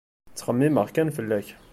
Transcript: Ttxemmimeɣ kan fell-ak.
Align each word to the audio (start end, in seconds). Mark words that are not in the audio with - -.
Ttxemmimeɣ 0.31 0.87
kan 0.89 1.13
fell-ak. 1.17 1.47